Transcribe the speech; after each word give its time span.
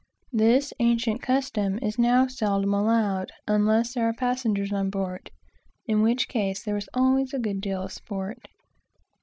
This 0.33 0.73
ancient 0.79 1.21
custom 1.21 1.77
is 1.79 1.99
now 1.99 2.25
seldom 2.25 2.73
allowed, 2.73 3.31
unless 3.47 3.93
there 3.93 4.07
are 4.09 4.13
passengers 4.13 4.73
on 4.73 4.89
board, 4.89 5.29
in 5.85 6.01
which 6.01 6.27
case 6.27 6.63
there 6.63 6.75
is 6.75 6.89
always 6.95 7.35
a 7.35 7.39
good 7.39 7.61
deal 7.61 7.83
of 7.83 7.91
sport. 7.91 8.39